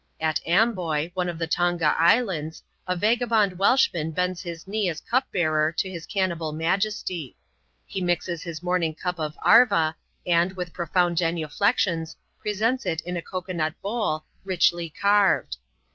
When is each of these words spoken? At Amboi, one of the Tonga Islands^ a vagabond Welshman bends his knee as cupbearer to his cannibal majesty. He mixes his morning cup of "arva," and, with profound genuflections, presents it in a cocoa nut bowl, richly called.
At 0.19 0.41
Amboi, 0.47 1.11
one 1.13 1.29
of 1.29 1.37
the 1.37 1.45
Tonga 1.45 1.95
Islands^ 1.99 2.63
a 2.87 2.95
vagabond 2.95 3.59
Welshman 3.59 4.09
bends 4.09 4.41
his 4.41 4.65
knee 4.67 4.89
as 4.89 4.99
cupbearer 4.99 5.71
to 5.73 5.89
his 5.91 6.07
cannibal 6.07 6.51
majesty. 6.51 7.37
He 7.85 8.01
mixes 8.01 8.41
his 8.41 8.63
morning 8.63 8.95
cup 8.95 9.19
of 9.19 9.37
"arva," 9.43 9.95
and, 10.25 10.53
with 10.53 10.73
profound 10.73 11.17
genuflections, 11.17 12.15
presents 12.39 12.87
it 12.87 13.01
in 13.01 13.15
a 13.15 13.21
cocoa 13.21 13.53
nut 13.53 13.75
bowl, 13.83 14.23
richly 14.43 14.89
called. 14.89 15.57